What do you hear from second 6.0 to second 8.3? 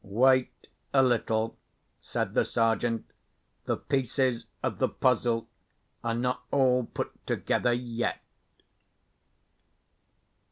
are not all put together yet."